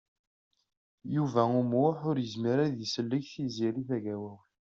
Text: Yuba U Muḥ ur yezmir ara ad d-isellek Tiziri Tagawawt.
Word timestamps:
Yuba 1.15 1.41
U 1.57 1.61
Muḥ 1.71 1.97
ur 2.09 2.17
yezmir 2.19 2.51
ara 2.57 2.63
ad 2.69 2.75
d-isellek 2.77 3.25
Tiziri 3.33 3.83
Tagawawt. 3.89 4.47